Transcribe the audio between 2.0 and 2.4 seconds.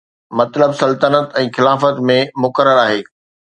۾